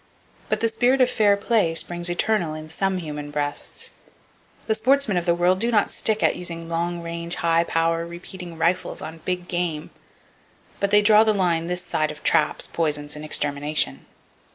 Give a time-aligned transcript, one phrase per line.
[0.49, 3.91] But the spirit of fair play springs eternal in some human breasts.
[4.65, 8.57] The sportsmen of the world do not stick at using long range, high power repeating
[8.57, 9.91] rifles on big game,
[10.79, 14.07] but they draw the line this side of traps, poisons and extermination.